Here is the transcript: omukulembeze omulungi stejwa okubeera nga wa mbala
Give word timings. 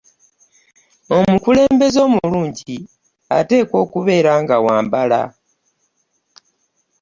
omukulembeze 1.17 1.99
omulungi 2.07 2.77
stejwa 3.25 3.77
okubeera 3.83 4.33
nga 4.43 4.57
wa 4.65 4.77
mbala 4.85 5.21